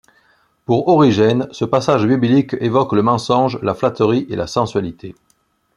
Pour 0.65 0.87
Origène, 0.87 1.47
ce 1.51 1.63
passage 1.63 2.07
biblique 2.07 2.55
évoque 2.59 2.93
le 2.93 3.03
mensonge, 3.03 3.59
la 3.61 3.75
flatterie 3.75 4.25
et 4.31 4.35
la 4.35 4.47
sensualité. 4.47 5.13